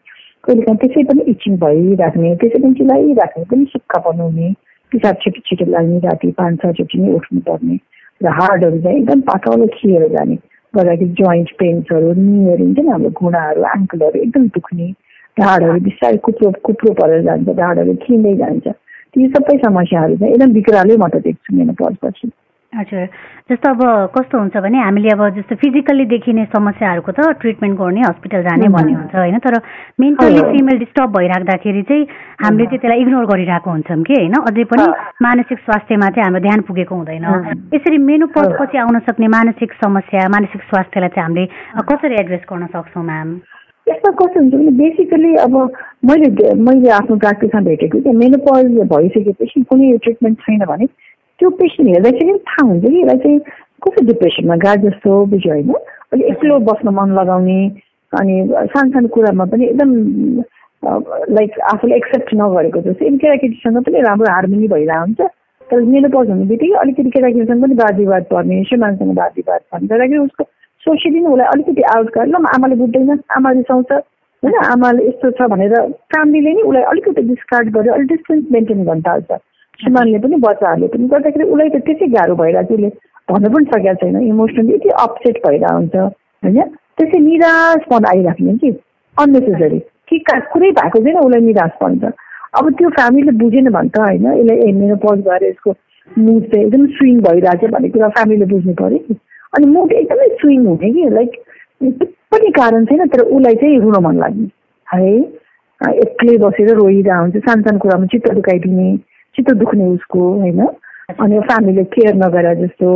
कहिले 0.45 0.63
काहीँ 0.63 0.79
त्यसै 0.79 1.05
पनि 1.05 1.23
इचिङ 1.31 1.57
भइराख्ने 1.59 2.35
त्यसै 2.37 2.59
पनि 2.59 2.75
चिलाइराख्ने 2.75 3.45
पनि 3.47 3.65
सुक्खापन 3.69 4.21
हुने 4.21 4.51
पिसाब 4.93 5.17
छिटो 5.23 5.41
छिटो 5.45 5.71
लाग्ने 5.71 5.99
राति 6.01 6.31
पाँच 6.37 6.61
छचोटि 6.61 6.99
नै 6.99 7.13
उठ्नु 7.15 7.41
पर्ने 7.47 7.79
र 8.21 8.35
हार्डहरू 8.35 8.81
चाहिँ 8.81 8.99
एकदम 8.99 9.21
पातलो 9.27 9.67
खिएर 9.73 10.07
जाने 10.09 10.37
गर्दाखेरि 10.75 11.11
जोइन्ट 11.19 11.53
पेन्सहरू 11.59 12.13
निहरू 12.17 12.65
हुन्छ 12.65 12.79
नि 12.79 12.89
हाम्रो 12.89 13.11
घुँडाहरू 13.13 13.63
आङ्कलहरू 13.69 14.21
एकदम 14.21 14.49
दुख्ने 14.55 14.91
ढाडहरू 15.37 15.81
बिस्तारै 15.83 16.21
कुप्रो 16.25 16.51
कुप्रो 16.65 16.93
परेर 16.95 17.23
जान्छ 17.25 17.57
ढाडहरू 17.57 17.95
खिँदै 18.03 18.35
जान्छ 18.37 18.77
ती 19.15 19.29
सबै 19.31 19.57
समस्याहरू 19.61 20.17
चाहिँ 20.17 20.35
एकदम 20.35 20.53
बिग्रालै 20.55 20.97
म 20.97 21.09
त 21.09 21.23
देख्छु 21.25 21.57
मेरो 21.57 21.77
पर्छ 21.81 22.31
हजुर। 22.73 23.05
जस्तो 23.51 23.71
अब 23.71 24.13
कस्तो 24.13 24.39
हुन्छ 24.39 24.57
भने 24.61 24.79
हामीले 24.79 25.09
अब 25.17 25.23
जस्तो 25.37 25.55
फिजिकल्ली 25.57 26.05
देखिने 26.05 26.45
समस्याहरूको 26.53 27.13
त 27.17 27.41
ट्रिटमेन्ट 27.41 27.79
गर्ने 27.81 28.01
हस्पिटल 28.01 28.43
जाने 28.45 28.69
भन्ने 28.69 28.93
हुन्छ 28.93 29.15
होइन? 29.17 29.39
तर 29.41 29.55
मेन्टल्ली 30.01 30.43
फिमेल 30.53 30.79
डिस्टर्ब 30.79 31.17
भइराख्दाखेरि 31.17 31.83
चाहिँ 31.89 32.05
हामीले 32.45 32.67
चाहिँ 32.69 32.79
त्यसलाई 32.79 33.01
इग्नोर 33.01 33.25
गरिरहेको 33.33 33.71
हुन्छौँ 33.71 34.03
कि 34.05 34.15
होइन? 34.15 34.35
अझै 34.45 34.65
पनि 34.69 34.85
मानसिक 35.25 35.59
स्वास्थ्यमा 35.65 36.09
चाहिँ 36.13 36.25
हाम्रो 36.29 36.45
ध्यान 36.45 36.61
पुगेको 36.69 36.95
हुँदैन। 36.95 37.25
यसरी 37.75 37.99
मेनोपज 38.05 38.49
पछि 38.61 38.79
आउन 38.85 38.99
सक्ने 39.09 39.29
मानसिक 39.33 39.73
समस्या 39.85 40.29
मानसिक 40.29 40.61
स्वास्थ्यलाई 40.69 41.09
चाहिँ 41.17 41.25
हामीले 41.25 41.47
कसरी 41.89 42.15
एड्रेस 42.21 42.45
गर्न 42.53 42.67
सक्छौँ 42.77 43.05
म्याम 43.05 43.29
यसमा 43.87 44.11
कस्तो 44.13 44.41
हुन्छ 44.41 44.55
भने 44.55 44.77
बेसिकली 44.77 45.35
अब 45.41 45.55
मैले 46.05 46.29
मैले 46.69 46.91
आफ्नो 47.01 47.17
प्र्याक्टिसमा 47.17 47.61
भेटेको 47.65 48.01
कि 48.05 48.13
मेनोपज 48.23 48.67
भइसकेपछि 48.93 49.63
कुनै 49.73 49.97
ट्रिटमेन्ट 50.05 50.39
छैन 50.45 50.65
भने 50.69 50.87
त्यो 51.41 51.51
पेसेन्ट 51.57 51.89
हेर्दाखेरि 51.89 52.39
थाहा 52.45 52.67
हुन्छ 52.69 52.85
कि 52.85 52.99
यसलाई 52.99 53.19
चाहिँ 53.19 53.39
कस्तो 53.83 54.05
डिप्रेसनमा 54.07 54.57
गएको 54.59 54.89
जस्तो 54.89 55.25
बुझ्यो 55.27 55.53
होइन 55.53 55.73
अलिक 56.13 56.27
एक्लो 56.27 56.59
बस्न 56.65 56.95
मन 56.95 57.15
लगाउने 57.15 57.59
अनि 58.13 58.37
सानो 58.51 58.91
सानो 58.91 59.09
कुरामा 59.09 59.45
पनि 59.47 59.67
एकदम 59.67 59.93
लाइक 61.33 61.59
आफूले 61.69 61.97
एक्सेप्ट 61.97 62.35
नगरेको 62.35 62.81
जस्तो 62.83 63.07
अनि 63.07 63.19
केटाकेटीसँग 63.19 63.83
पनि 63.83 64.01
राम्रो 64.03 64.33
हार्मोनी 64.33 64.69
भइरहेको 64.69 65.01
हुन्छ 65.01 65.31
तर 65.69 65.81
मेरो 65.87 66.09
पज 66.11 66.31
हुने 66.31 66.45
बित्तिकै 66.47 66.79
अलिकति 66.79 67.11
केटाकेटीसँग 67.11 67.63
पनि 67.63 67.75
वाद 67.77 67.99
विवाद 67.99 68.25
पर्ने 68.31 68.61
मान्छेसँग 68.77 69.19
वाद 69.19 69.33
विवाद 69.37 69.61
पर्ने 69.73 69.89
गर्दाखेरि 69.89 70.21
उसको 70.21 70.45
सोसियली 70.87 71.21
नै 71.21 71.31
उसलाई 71.31 71.47
अलिकति 71.49 71.83
आउट 71.91 72.15
गरेर 72.15 72.31
ल 72.31 72.45
आमाले 72.51 72.77
बुझ्दैन 72.77 73.21
आमा 73.37 73.51
रिसाउँछ 73.53 73.93
होइन 73.93 74.57
आमाले 74.65 75.07
यस्तो 75.07 75.31
छ 75.33 75.51
भनेर 75.51 75.75
फ्यामिलीले 76.09 76.53
नै 76.53 76.63
उसलाई 76.63 76.83
अलिकति 76.91 77.23
डिस्कार्ड 77.29 77.71
गरेर 77.75 77.93
अलिक 77.93 78.09
डिस्टेन्स 78.09 78.45
मेन्टेन 78.53 78.85
गर्न 78.85 79.03
थाल्छ 79.03 79.39
श्रीमानले 79.81 80.19
पनि 80.19 80.37
बच्चाहरूले 80.43 80.87
पनि 80.93 81.09
गर्दाखेरि 81.09 81.45
उसलाई 81.49 81.69
त 81.71 81.83
त्यसै 81.87 82.07
गाह्रो 82.15 82.35
भइरहेको 82.43 82.75
उसले 82.75 82.89
भन्नु 83.31 83.49
पनि 83.55 83.65
सकेको 83.73 83.95
छैन। 84.01 84.17
इमोसनली 84.29 84.75
यति 84.75 84.89
अपसेट 85.05 85.37
भइरहेको 85.47 85.77
हुन्छ 85.77 85.97
होइन? 85.97 86.63
त्यसै 86.99 87.19
निराशपन 87.27 88.05
आइराख्ने 88.13 88.55
कि? 88.63 88.71
अन्नेसेसरी 89.17 89.79
के 90.11 90.19
कुरै 90.53 90.71
भएको 90.79 91.03
छैन 91.05 91.19
उसलाई 91.19 91.41
निराश 91.47 91.75
भन्छ 91.83 92.05
अब 92.59 92.71
त्यो 92.79 92.89
फ्यामिलीले 92.99 93.33
बुझेन 93.43 93.71
भने 93.77 93.89
त 93.95 93.99
होइन 94.03 94.27
यसलाई 94.41 94.73
मेरो 94.81 94.97
पज 95.05 95.19
भएर 95.29 95.45
यसको 95.49 95.75
मुड 96.11 96.45
चाहिँ 96.53 96.65
एकदम 96.67 96.87
स्विङ 96.99 97.21
भइरहेको 97.27 97.67
छ 97.67 97.71
भन्ने 97.73 97.89
कुरा 97.97 98.09
फ्यामिलीले 98.19 98.47
बुझ्नु 98.53 98.75
पऱ्यो 98.83 98.99
कि? 99.07 99.15
अनि 99.55 99.67
मुड 99.75 99.93
एकदमै 100.03 100.29
स्विङ 100.43 100.67
हुने 100.67 100.91
कि? 100.93 101.09
लाइक 101.19 101.33
पनि 102.35 102.51
कारण 102.61 102.85
छैन 102.87 103.07
तर 103.15 103.21
उसलाई 103.27 103.55
चाहिँ 103.63 103.81
रुन 103.81 104.03
मन 104.07 104.19
लाग्ने 104.25 104.49
है? 104.89 105.19
एक्लै 105.81 106.37
बसेर 106.45 106.75
रोइरहेको 106.75 107.21
हुन्छ 107.23 107.45
सानो 107.47 107.79
कुरामा 107.85 108.07
चित्त 108.13 108.33
दुखाइदिने 108.41 108.89
चित्त 109.39 109.55
दुख्ने 109.63 109.87
उसको 109.95 110.21
होइन? 110.43 110.61
अनि 111.09 111.41
फ्यामिलीले 111.49 111.85
केयर 111.95 112.15
नगरेर 112.21 112.55
जस्तो 112.67 112.89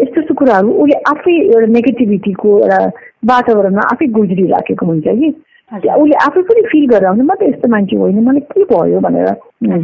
यस्तो 0.00 0.20
यस्तो 0.20 0.34
कुराहरू 0.36 0.70
उसले 0.84 0.96
आफै 1.10 1.34
एउटा 1.48 1.66
नेगेटिभिटीको 1.72 2.50
एउटा 2.58 2.78
वातावरणमा 3.30 3.82
आफै 3.92 4.06
गुज्रिराखेको 4.18 4.86
हुन्छ 4.86 5.06
कि? 5.20 5.28
उसले 5.72 6.16
आफै 6.26 6.42
पनि 6.50 6.62
फिल 6.70 6.84
गरेर 6.92 7.08
आउनु 7.08 7.24
म 7.24 7.34
त 7.40 7.48
यस्तो 7.48 7.68
मान्छे 7.72 7.96
होइन 7.96 8.18
मलाई 8.26 8.44
के 8.52 8.64
भयो? 8.74 9.00
भनेर 9.06 9.28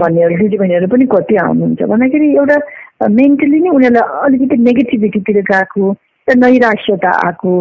भन्नेहरू 0.03 0.37
दिदीबहिनीहरू 0.43 0.89
पनि 0.93 1.07
कति 1.15 1.37
आउनुहुन्छ। 1.47 1.81
भन्दाखेरि 1.93 2.29
एउटा 2.37 3.09
मेन्टली 3.17 3.59
नै 3.65 3.71
उनीहरूलाई 3.79 4.29
अलिकति 4.29 4.57
नेगेटिभिटीतिर 4.69 5.41
गएको 5.51 5.93
नैराश्यता 6.29 7.11
आएको 7.27 7.53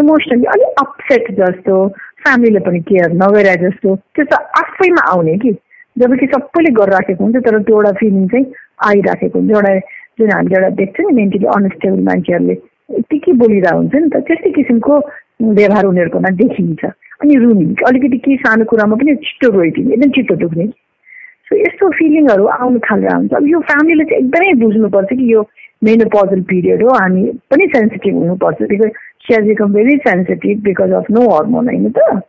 इमोसनली 0.00 0.46
अलिक 0.54 0.80
अपसेट 0.80 1.24
जस्तो 1.40 1.74
फ्यामिलीले 2.22 2.60
पनि 2.66 2.80
केयर 2.88 3.12
नगरे 3.22 3.56
जस्तो 3.64 3.96
त्यो 4.14 4.24
त 4.24 4.32
आफैमा 4.62 5.02
आउने 5.12 5.36
कि? 5.42 5.52
जब 5.96 6.14
कि 6.20 6.26
सबैले 6.34 6.70
गरिराखेको 6.80 7.24
हुन्छ 7.24 7.36
तर 7.46 7.58
त्यो 7.62 7.76
एउटा 7.76 7.92
फिलिङ 7.98 8.26
चाहिँ 8.28 8.46
आइराखेको 8.90 9.38
हुन्छ। 9.38 9.50
एउटा 9.50 9.72
जुन 10.18 10.30
हामीले 10.30 10.56
एउटा 10.56 10.70
देख्छ 10.80 11.00
नि 11.00 11.12
मेन्टली 11.20 11.46
अनस्टेबल 11.56 12.00
मान्छेहरूले 12.10 12.56
यत्तिकै 12.98 13.32
बोलिरहेको 13.42 13.78
हुन्छ 13.78 13.94
नि 13.94 14.08
त 14.14 14.22
त्यस्तै 14.28 14.50
किसिमको 14.58 14.94
व्यवहार 15.58 15.84
उनीहरूकोमा 15.86 16.30
देखिन्छ 16.42 16.84
अनि 16.84 17.34
रुनी 17.42 17.66
अलिकति 17.88 18.18
केही 18.24 18.36
सानो 18.42 18.64
कुरामा 18.70 18.96
पनि 19.00 19.14
छिटो 19.26 19.50
रोइदिने 19.56 19.94
एकदम 19.94 20.10
छिटो 20.16 20.34
दुख्ने। 20.42 20.66
सो 21.46 21.56
यस्तो 21.56 21.88
फिलिङहरू 21.98 22.44
आउनु 22.58 22.78
थालेर 22.84 23.14
हुन्छ। 23.14 23.32
अब 23.34 23.46
यो 23.48 23.60
फ्यामिलीले 23.70 24.04
चाहिँ 24.04 24.22
एकदमै 24.22 24.52
बुझ्नुपर्छ 24.64 25.10
कि 25.12 25.32
यो 25.32 25.40
मेनो 25.84 26.04
पजल 26.14 26.40
पिरियड 26.50 26.82
हो। 26.82 26.90
हामी 26.94 27.22
पनि 27.50 27.66
सेन्सिटिभ 27.74 28.14
हुनुपर्छ 28.14 28.62
because 28.70 28.90
she 29.24 29.34
has 29.34 29.46
become 29.48 29.72
very 29.72 29.96
sensitive 30.06 30.62
because 30.64 30.92
of 31.00 31.10
no 31.10 31.22
hormone 31.30 31.68
होइन 31.68 31.90
त? 31.90 32.22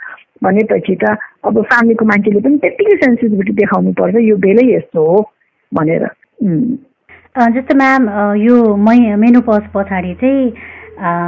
भनेपछि 0.44 0.96
त 1.04 1.15
अब 1.46 1.62
फ्यामिलीको 1.62 2.06
मान्छेले 2.06 2.39
पनि 2.46 2.58
त्यत्तिकै 2.63 2.96
सेन्सिटिभिटी 3.04 3.54
देखाउनु 3.62 3.92
पर्छ 4.00 4.15
यो 4.22 4.36
बेलै 4.38 4.65
यस्तो 4.75 5.06
हो 5.06 5.18
भनेर। 5.72 6.04
जस्तो 7.36 7.75
म्याम 7.75 8.10
यो 8.39 8.56
मै 8.77 9.15
मेनोपज 9.15 9.63
पछाडि 9.74 10.13
चाहिँ 10.22 10.74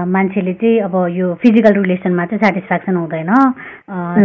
मान्छेले 0.08 0.54
चाहिँ 0.60 0.80
अब 0.80 0.94
यो 1.12 1.34
फिजिकल 1.44 1.74
रिलेसनमा 1.74 2.26
चाहिँ 2.26 2.40
सेटिस्फ्याक्सन 2.44 2.96
हुँदैन। 2.96 3.32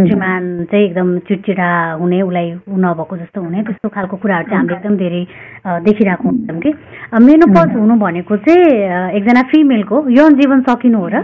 श्रीमान 0.07 0.43
चाहिँ 0.71 0.85
एकदम 0.85 1.09
चिडचिडा 1.27 1.69
हुने 1.99 2.21
उसलाई 2.21 2.51
नभएको 2.71 3.17
जस्तो 3.17 3.41
हुने 3.43 3.63
त्यस्तो 3.63 3.89
खालको 3.91 4.17
कुराहरू 4.23 4.47
चाहिँ 4.47 4.59
हामीले 4.59 4.77
एकदम 4.79 4.95
धेरै 4.97 5.23
देखिरहेको 5.83 6.29
हुन्छौँ 6.29 6.59
कि। 6.63 6.71
मेनोपज 7.27 7.75
हुनु 7.75 7.95
भनेको 7.99 8.37
चाहिँ 8.47 8.63
एकजना 9.19 9.41
फिमेलको 9.51 9.97
यौन 10.15 10.39
जीवन 10.39 10.61
सकिनु 10.63 10.99
हो 10.99 11.07
र? 11.07 11.15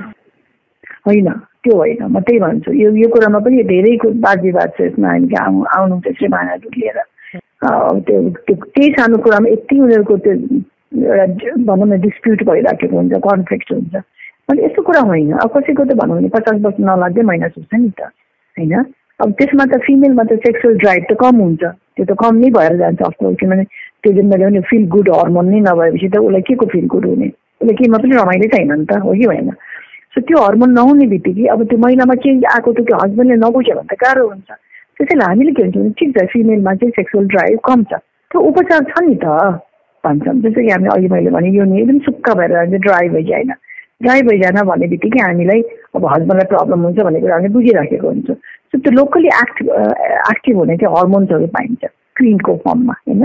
होइन। 1.07 1.27
त्यो 1.63 1.75
होइन 1.75 2.03
म 2.07 2.19
त्यही 2.19 2.39
भन्छु। 2.39 2.71
यो 2.71 2.89
यो 2.95 3.07
कुरामा 3.13 3.39
पनि 3.45 3.63
धेरै 3.71 3.95
वाद 4.25 4.41
विवाद 4.41 4.69
छ 4.77 4.81
यसमा 4.81 5.07
हामी 5.07 5.35
आउनु 5.43 5.63
आउनुहुन्छ 5.77 6.07
श्रीमानहरू 6.17 6.69
लिएर। 6.75 6.99
त्यो 8.07 8.55
त्यही 8.55 8.89
सानो 8.97 9.17
कुरामा 9.23 9.49
यति 9.49 9.79
उनीहरूको 9.79 10.17
त्यो 10.23 10.33
एउटा 10.99 11.55
भनौँ 11.67 11.87
न 11.87 11.99
डिस्प्युट 12.01 12.43
भइराखेको 12.49 12.95
हुन्छ 12.95 13.13
कन्फ्लिक्ट 13.27 13.71
हुन्छ। 13.73 13.95
अनि 14.49 14.63
यस्तो 14.65 14.81
कुरा 14.81 15.01
होइन। 15.11 15.31
अब 15.43 15.49
कसैको 15.55 15.83
त 15.85 15.93
भनौँ 15.99 16.15
भने 16.17 16.29
पचास 16.37 16.57
वर्ष 16.63 16.79
नलाग्दै 16.79 17.23
महिना 17.27 17.47
सुत्छ 17.53 17.73
नि 17.75 17.89
त 17.99 18.01
होइन? 18.57 18.73
अब 19.19 19.29
त्यसमा 19.35 19.65
त 19.67 19.77
फिमेलमा 19.85 20.23
त 20.23 20.39
सेक्सुअल 20.47 20.75
ड्राइभ 20.79 21.03
त 21.11 21.13
कम 21.19 21.35
हुन्छ। 21.43 21.63
त्यो 21.63 22.05
त 22.05 22.11
कम 22.15 22.33
नै 22.39 22.49
भएर 22.55 22.73
जान्छ 22.79 23.01
अफकोर्स 23.03 23.35
किनभने 23.39 23.63
त्यो 24.03 24.11
जुन 24.15 24.25
मैले 24.31 24.45
भने 24.45 24.61
फिल 24.71 24.83
गुड 24.95 25.07
हर्मोन 25.11 25.45
नै 25.51 25.59
नभएपछि 25.67 26.07
त 26.07 26.17
उसलाई 26.23 26.41
के 26.47 26.55
को 26.55 26.65
फिल 26.71 26.85
गुड 26.87 27.05
हुने? 27.05 27.27
उसले 27.61 27.73
केमा 27.75 27.97
पनि 27.99 28.15
रमाइलो 28.15 28.47
छैन 28.55 28.71
नि 28.71 28.85
त 28.87 29.03
हो 29.03 29.11
कि 29.13 29.25
सो 29.27 29.68
त्यो 30.27 30.37
हर्मोन 30.45 30.71
नहुने 30.77 31.05
बित्तिकै 31.13 31.45
अब 31.53 31.63
त्यो 31.69 31.77
महिलामा 31.85 32.15
चेन्ज 32.23 32.45
आएको 32.55 32.73
त 32.73 32.79
त्यो 32.87 32.97
हस्बेन्डले 33.03 33.37
नबुझ्यो 33.45 33.75
भने 33.75 33.87
त 33.91 33.97
गाह्रो 34.03 34.27
हुन्छ। 34.27 34.49
त्यसैले 34.99 35.23
हामीले 35.29 35.51
के 35.55 35.63
हुन्छ 35.63 35.77
भने 35.77 35.91
ठिक 35.99 36.09
छ 36.17 36.25
फिमेलमा 36.33 36.73
चाहिँ 36.79 36.91
सेक्सुअल 36.99 37.25
ड्राइभ 37.33 37.59
कम 37.67 37.83
छ। 37.89 37.99
त्यो 38.31 38.39
उपचार 38.49 38.81
छ 38.89 39.03
नि 39.07 39.15
त 39.23 39.27
भन्छौँ। 40.03 40.35
जस्तो 40.43 40.61
कि 40.61 40.71
हामी 40.71 40.87
अघि 40.95 41.07
मैले 41.13 41.29
भने 41.35 41.49
यो 41.55 41.63
नि 41.63 41.81
एकदम 41.81 41.99
सुक्खा 42.07 42.33
भएर 42.39 42.51
जान्छ 42.51 42.81
ड्राई 42.87 43.09
भइजाएन। 43.15 43.51
ड्राई 44.03 44.21
भइजान 44.29 44.57
भन्ने 44.67 44.87
बित्तिकै 44.87 45.19
हामीलाई 45.27 45.61
अब 45.95 46.05
हस्बेन्डलाई 46.13 46.47
प्रब्लम 46.55 46.79
हुन्छ 46.87 46.99
भन्ने 46.99 47.19
कुरा 47.19 47.35
हामीले 47.35 47.53
बुझिराखेको 47.53 48.07
हुन्छ। 48.07 48.29
सो 48.69 48.77
त्यो 48.79 48.91
लोकली 48.95 49.27
एक्टिभ 49.27 49.67
एक्टिभ 50.31 50.57
हुने 50.57 50.77
चाहिँ 50.77 50.95
हर्मोन्सहरू 50.95 51.47
पाइन्छ 51.55 51.81
क्रिमको 52.15 52.55
फर्ममा 52.65 52.95
होइन? 53.07 53.23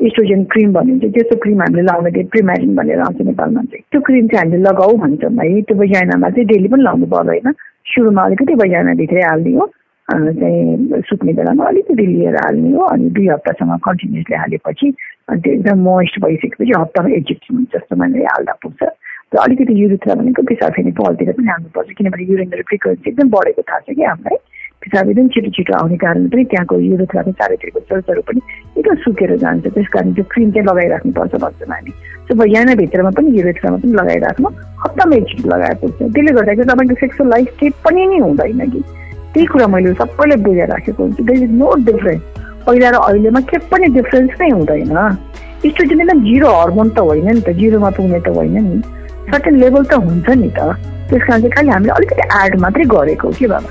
इस्ट्रोजेन 0.00 0.44
क्रिम 0.52 0.72
भनिन्छ। 0.72 1.04
त्यस्तो 1.14 1.36
क्रिम 1.42 1.60
हामीले 1.62 1.82
लाउनु 1.82 2.10
त्यो 2.12 2.24
प्रिमेरिन 2.32 2.74
भनेर 2.76 3.00
आउँछ 3.00 3.20
नेपालमा 3.26 3.62
चाहिँ। 3.72 3.84
त्यो 3.92 4.00
क्रिम 4.06 4.26
चाहिँ 4.28 4.42
हामीले 4.44 4.62
लगाऊ 4.68 4.92
भन्छौँ 5.02 5.32
है 5.32 5.60
त्यो 5.68 5.76
बजाइनामा 5.80 6.28
चाहिँ 6.36 6.46
डेली 6.52 6.68
पनि 6.68 6.82
लाउनु 6.82 7.06
पर्दैन 7.14 7.52
सुरुमा 7.92 8.22
अलिकति 8.28 8.54
बजाइनाभित्रै 8.60 9.22
हाल्ने 9.30 9.52
हो। 9.56 9.66
चाहिँ 10.06 11.00
सुत्ने 11.08 11.32
बेलामा 11.32 11.64
अलिकति 11.66 12.06
लिएर 12.06 12.36
हाल्ने 12.44 12.70
हो। 12.76 12.82
अनि 12.92 13.08
दुई 13.16 13.26
हप्तासम्म 13.28 13.76
कन्टिन्युसली 13.88 14.36
हालेपछि 14.36 14.86
अनि 15.28 15.40
त्यो 15.40 15.52
एकदम 15.52 15.78
मोइस्ट 15.88 16.20
भइसकेपछि 16.24 16.72
हप्तामा 16.76 17.08
एकचोटि 17.16 17.64
जस्तो 17.74 17.96
मैले 17.96 18.24
हाल्दा 18.36 18.52
पुग्छ। 18.62 18.82
र 18.82 19.38
अलिकति 19.42 19.72
युरिथ्रा 19.82 20.14
भनेको 20.14 20.42
पिसाब 20.46 20.70
फेरि 20.76 20.92
पलतिर 21.00 21.32
पनि 21.34 21.48
हाल्नुपर्छ। 21.50 21.90
किनभने 21.98 22.24
युरिनरी 22.30 22.62
फ्रिक्वेन्सी 22.68 23.10
एकदम 23.10 23.28
बढेको 23.32 23.62
थाहा 23.66 23.80
छ 23.80 23.96
कि 23.96 24.04
हामीलाई। 24.04 24.38
एकदम 24.86 25.28
छिटो 25.34 25.50
छिटो 25.50 25.72
आउने 25.76 25.96
कारण 25.96 26.28
पनि 26.30 26.44
त्यहाँको 26.50 26.78
युरिथ्राको 26.80 27.30
चारैतिरको 27.40 27.80
सेल्सहरू 27.80 28.22
पनि 28.28 28.40
एकदम 28.78 28.94
सुकेर 29.04 29.36
जान्छ। 29.36 29.66
त्यस 29.66 29.88
कारण 29.92 30.12
त्यो 30.14 30.24
क्रिम 30.30 30.50
चाहिँ 30.50 30.66
लगाइराख्नुपर्छ 30.66 31.34
भन्छौँ 31.42 31.68
हामी 31.70 31.90
सो 32.26 32.34
बिहानभित्रमा 32.34 33.10
पनि 33.16 33.28
युरिथ्रामा 33.38 33.76
पनि 33.82 33.92
लगाइराख्नु 33.92 34.48
हप्तामा 34.84 35.16
एकचोटि 35.16 35.48
लगाएर 35.48 35.74
पुग्छ 35.80 35.98
त्यसले 36.02 36.32
गर्दाखेरि 36.38 36.68
तपाईँको 36.70 36.94
सेक्सुअल 37.00 37.28
लाइफ 37.30 37.48
केही 37.60 37.70
पनि 37.84 38.06
नै 38.06 38.18
हुँदैन 38.26 38.70
कि। 38.70 38.80
त्यही 39.34 39.46
कुरा 39.52 39.66
मैले 39.66 39.92
सबैले 39.94 40.36
बुझेर 40.42 40.68
राखेको 40.70 41.02
हुन्छु। 41.02 41.22
देयर 41.24 41.42
इज 41.42 41.50
नो 41.60 41.74
डिफरेन्स 41.84 42.22
पहिला 42.66 42.90
र 42.90 42.96
अहिलेमा 42.96 43.40
के 43.50 43.58
पनि 43.70 43.86
डिफरेन्स 43.94 44.40
नै 44.40 44.48
हुँदैन। 44.50 44.96
इस्ट्रोजेन 45.66 46.00
एकदम 46.00 46.20
जिरो 46.24 46.48
हर्मोन 46.60 46.88
त 46.90 46.98
होइन 46.98 47.28
नि 47.34 47.40
त 47.40 47.50
जिरोमा 47.58 47.90
पुग्ने 47.90 48.20
त 48.20 48.28
होइन 48.28 48.56
नि। 48.64 48.80
सर्टेन 49.30 49.54
लेभल 49.60 49.84
त 49.84 49.94
हुन्छ 50.06 50.28
नि 50.30 50.50
त। 50.56 50.60
त्यस 51.10 51.22
कारण 51.22 51.40
चाहिँ 51.42 51.50
खालि 51.52 51.68
हामीले 51.68 51.92
अलिकति 51.92 52.22
एड 52.42 52.60
मात्रै 52.60 52.84
गरेको 52.90 53.30
के 53.38 53.46
बाबा? 53.46 53.70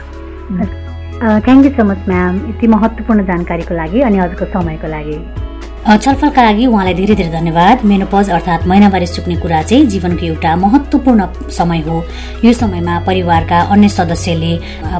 Thank 1.23 1.65
you 1.65 1.71
so 1.71 1.83
much 1.89 2.07
ma'am 2.07 2.37
यति 2.49 2.67
महत्त्वपूर्ण 2.67 3.25
जानकारीको 3.25 3.73
लागि 3.75 4.01
अनि 4.07 4.17
आजको 4.19 4.45
समयको 4.53 4.87
लागि। 4.87 5.17
छलफलका 5.85 6.41
लागि 6.41 6.65
उहाँलाई 6.65 6.93
धेरै 6.97 7.15
धेरै 7.15 7.29
धन्यवाद। 7.29 7.83
मेनोपज 7.85 8.29
अर्थात् 8.33 8.65
महिनावारी 8.67 9.05
सुक्ने 9.05 9.35
कुरा 9.37 9.61
चाहिँ 9.69 9.85
जीवनको 9.85 10.25
एउटा 10.25 10.55
महत्वपूर्ण 10.57 11.25
समय 11.53 11.79
हो। 11.85 11.97
यो 12.41 12.53
समयमा 12.53 12.95
परिवारका 13.05 13.59
अन्य 13.69 13.89
सदस्यले 13.93 14.53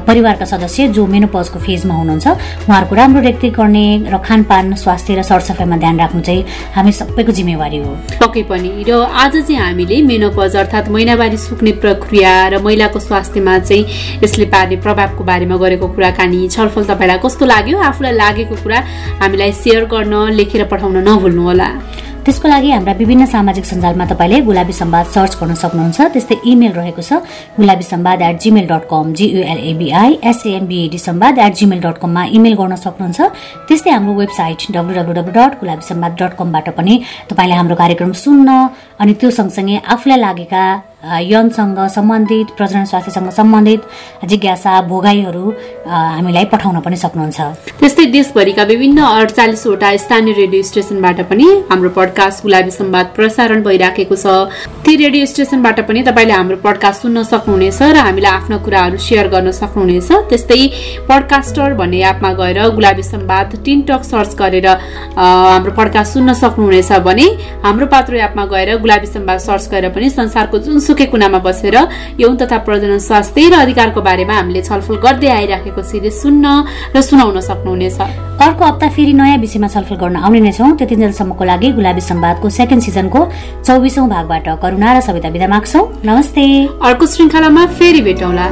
परिवारका 0.06 0.44
सदस्य 0.46 0.86
जो 0.94 1.06
मेनोपजको 1.06 1.58
फेजमा 1.58 1.94
हुनुहुन्छ 1.94 2.26
उहाँहरूको 2.70 2.94
राम्रो 2.94 3.20
रेखदेख 3.20 3.52
गर्ने 3.58 3.84
र 4.06 4.18
खानपान 4.22 4.74
स्वास्थ्य 4.78 5.14
र 5.18 5.22
सरसफाइमा 5.26 5.76
ध्यान 5.76 5.98
राख्नु 5.98 6.20
चाहिँ 6.22 6.44
हामी 6.74 6.92
सबैको 6.92 7.32
जिम्मेवारी 7.34 7.78
हो। 7.82 7.90
पक्कै 8.22 8.42
पनि। 8.46 8.70
र 8.86 9.02
आज 9.02 9.42
चाहिँ 9.42 9.58
हामीले 9.58 10.00
मेनोपज 10.06 10.56
अर्थात् 10.56 10.90
महिनावारी 10.94 11.36
सुक्ने 11.36 11.72
प्रक्रिया 11.82 12.32
र 12.48 12.62
महिलाको 12.62 12.98
स्वास्थ्यमा 13.02 13.58
चाहिँ 13.58 14.22
यसले 14.22 14.46
पार्ने 14.54 14.76
प्रभावको 14.86 15.24
बारेमा 15.24 15.56
गरेको 15.58 15.86
कुराकानी 15.98 16.46
छलफल 16.46 16.84
तपाईँलाई 16.94 17.18
कस्तो 17.26 17.44
लाग्यो? 17.44 17.78
आफूलाई 17.90 18.14
लागेको 18.14 18.54
कुरा 18.62 18.78
हामीलाई 19.18 19.52
सेयर 19.52 19.84
गर्न 19.90 20.14
लेखेर 20.38 20.64
पठाउन 20.76 20.96
नभुल्नुहोला। 21.08 21.68
त्यसको 22.26 22.48
लागि 22.48 22.70
हाम्रा 22.70 22.92
विभिन्न 22.98 23.24
सामाजिक 23.30 23.64
सञ्जालमा 23.64 24.04
तपाईँले 24.10 24.40
गुलाबी 24.50 24.74
सम्वाद 24.74 25.06
सर्च 25.14 25.32
गर्न 25.40 25.54
सक्नुहुन्छ। 25.62 25.98
त्यस्तै 26.10 26.36
इमेल 26.42 26.72
रहेको 26.74 27.02
छ 27.08 27.22
Gulabi 27.54 27.84
Samwad 27.86 28.18
at 28.26 28.36
Gmail 28.42 28.66
dot 28.66 28.84
com 28.90 29.12
GULABI 29.14 30.10
SANBAD 30.26 30.98
Samwad 30.98 31.38
at 31.38 31.54
Gmail 31.54 31.80
dot 31.86 31.96
कममा 32.02 32.22
इमेल 32.34 32.54
गर्न 32.58 32.74
सक्नुहुन्छ। 32.82 33.20
त्यस्तै 33.70 33.90
हाम्रो 33.94 34.12
website 34.26 34.60
W 34.74 34.92
W 34.98 35.12
W 35.18 35.32
dot 35.38 35.52
Gulabi 35.62 35.84
Samwad 35.86 36.12
dot 36.18 36.32
कमबाट 36.34 36.66
पनि 36.74 36.94
तपाईँले 37.30 37.54
हाम्रो 37.54 37.76
कार्यक्रम 37.78 38.12
सुन्न 38.18 38.50
अनि 38.98 39.12
त्यो 39.22 39.30
सँगसँगै 39.30 39.76
आफूलाई 39.86 40.18
लागेका 40.26 40.62
यौनसँग 41.04 41.78
सम्बन्धित 41.94 42.46
प्रजनन 42.56 42.84
स्वास्थ्यसँग 42.84 43.30
सम्बन्धित 43.30 43.80
जिज्ञासा 44.28 44.80
भोगाईहरू 44.88 45.50
हामीलाई 45.86 46.44
पठाउन 46.52 46.78
पनि 46.80 46.96
सक्नुहुन्छ। 46.96 47.40
त्यस्तै 47.80 48.04
देशभरिका 48.10 48.62
विभिन्न 48.64 48.98
अडचालिसवटा 49.04 49.96
स्थानीय 49.96 50.32
रेडियो 50.34 50.62
स्टेसनबाट 50.62 51.20
पनि 51.30 51.46
हाम्रो 51.70 51.90
पडकास्ट 51.98 52.42
गुलाबी 52.42 52.70
संवाद 52.70 53.06
प्रसारण 53.16 53.62
भइराखेको 53.62 54.16
छ। 54.16 54.26
ती 54.86 54.96
रेडियो 54.96 55.26
स्टेसनबाट 55.26 55.80
पनि 55.86 56.02
तपाईँले 56.08 56.32
हाम्रो 56.32 56.56
पडकास्ट 56.64 57.02
सुन्न 57.02 57.22
सक्नुहुनेछ 57.22 57.82
र 57.82 57.96
हामीलाई 58.00 58.32
आफ्ना 58.32 58.56
कुराहरू 58.64 58.96
सेयर 58.96 59.28
गर्न 59.28 59.50
सक्नुहुनेछ। 59.52 60.10
त्यस्तै 60.32 60.60
पडकास्टर 61.06 61.74
भन्ने 61.76 62.00
एपमा 62.08 62.32
गएर 62.40 62.58
गुलाबी 62.72 63.02
संवाद 63.02 63.54
टिनटक 63.64 64.02
सर्च 64.02 64.34
गरेर 64.40 64.66
हाम्रो 65.12 65.72
पडकास्ट 65.76 66.12
सुन्न 66.14 66.32
सक्नुहुनेछ 66.42 66.92
भने 67.04 67.26
हाम्रो 67.62 67.86
पात्रो 67.94 68.16
एपमा 68.26 68.44
गएर 68.48 68.76
गुलाबी 68.80 69.06
संवाद 69.06 69.38
सर्च 69.46 69.68
गरेर 69.70 69.92
पनि 69.92 70.10
संसारको 70.10 70.58
जुनसुकै 70.86 71.06
कुनामा 71.10 71.38
बसेर 71.42 71.76
यौन 72.22 72.34
तथा 72.38 72.58
प्रजनन 72.62 72.98
स्वास्थ्य 73.02 73.50
र 73.50 73.54
अधिकारको 73.58 74.00
बारेमा 74.06 74.34
हामीले 74.38 74.62
छलफल 74.62 74.96
गर्दै 75.02 75.28
आइराखेको 75.34 75.82
सिरिज 75.82 76.14
सुन्न 76.14 76.46
र 76.94 77.02
सुनाउन 77.02 77.42
सक्नुहुनेछ। 77.42 77.98
अर्को 78.38 78.62
हप्ता 78.62 78.86
फेरि 78.94 79.12
नयाँ 79.18 79.38
विषयमा 79.42 79.68
छलफल 79.74 79.96
गर्न 79.98 80.16
आउने 80.22 80.40
नै 80.46 80.52
छौँ। 80.54 80.78
त्यतिन्जेलसम्मको 80.78 81.42
लागि 81.42 81.68
गुलाबी 81.74 82.02
संवादको 82.06 82.46
सेकेन्ड 82.46 82.82
सिजनको 82.86 83.20
चौबिसौँ 83.66 84.06
भागबाट 84.06 84.46
करुणा 84.62 84.88
र 84.94 84.98
सविता 85.02 85.28
विदा 85.34 85.48
माग्छौ। 85.50 85.82
नमस्ते। 86.06 86.42
अर्को 86.86 87.04
श्रृङ्खलामा 87.10 87.62
फेरि 87.74 88.00
भेटौँला। 88.06 88.46